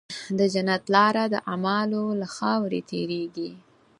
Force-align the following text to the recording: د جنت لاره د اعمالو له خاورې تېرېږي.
د 0.37 0.39
جنت 0.53 0.83
لاره 0.95 1.23
د 1.33 1.35
اعمالو 1.49 2.03
له 2.21 2.27
خاورې 2.35 2.81
تېرېږي. 2.89 3.49